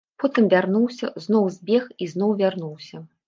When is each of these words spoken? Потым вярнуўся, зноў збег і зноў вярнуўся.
Потым 0.21 0.45
вярнуўся, 0.53 1.09
зноў 1.27 1.45
збег 1.57 1.83
і 2.05 2.09
зноў 2.17 2.35
вярнуўся. 2.43 3.05